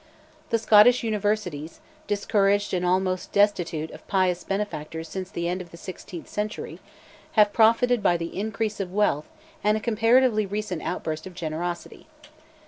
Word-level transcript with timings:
The 0.49 0.57
Scottish 0.57 1.03
universities, 1.03 1.79
discouraged 2.07 2.73
and 2.73 2.83
almost 2.83 3.31
destitute 3.31 3.91
of 3.91 4.07
pious 4.07 4.43
benefactors 4.43 5.07
since 5.07 5.29
the 5.29 5.47
end 5.47 5.61
of 5.61 5.69
the 5.69 5.77
sixteenth 5.77 6.27
century, 6.27 6.79
have 7.33 7.53
profited 7.53 8.01
by 8.01 8.17
the 8.17 8.35
increase 8.39 8.79
of 8.79 8.91
wealth 8.91 9.29
and 9.63 9.77
a 9.77 9.79
comparatively 9.79 10.47
recent 10.47 10.81
outburst 10.81 11.27
of 11.27 11.35
generosity. 11.35 12.07